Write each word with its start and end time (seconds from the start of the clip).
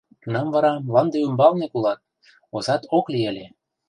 Тунам 0.21 0.47
вара 0.55 0.71
мланде 0.87 1.17
ӱмбалне 1.27 1.67
кулат, 1.69 1.99
озат 2.55 2.83
ок 2.97 3.05
лий 3.13 3.25
ыле. 3.31 3.45